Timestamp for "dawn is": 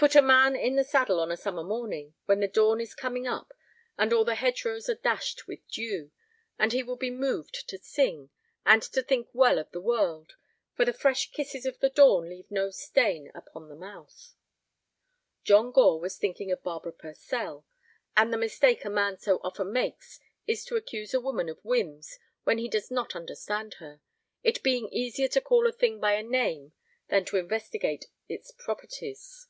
2.46-2.94